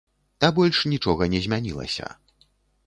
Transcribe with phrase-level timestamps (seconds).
[0.47, 2.13] А больш нічога не змянілася.